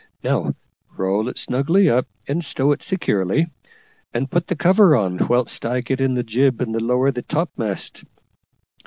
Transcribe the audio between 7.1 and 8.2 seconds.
the topmast.